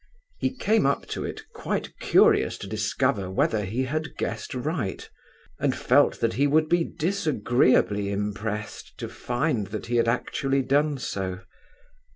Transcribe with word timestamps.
He 0.39 0.49
came 0.49 0.87
up 0.87 1.05
to 1.09 1.23
it 1.23 1.43
quite 1.53 1.93
curious 1.99 2.57
to 2.57 2.67
discover 2.67 3.29
whether 3.29 3.63
he 3.65 3.83
had 3.83 4.17
guessed 4.17 4.55
right, 4.55 5.07
and 5.59 5.75
felt 5.75 6.21
that 6.21 6.33
he 6.33 6.47
would 6.47 6.67
be 6.69 6.83
disagreeably 6.83 8.09
impressed 8.11 8.97
to 8.97 9.07
find 9.07 9.67
that 9.67 9.85
he 9.85 9.97
had 9.97 10.07
actually 10.07 10.63
done 10.63 10.97
so. 10.97 11.41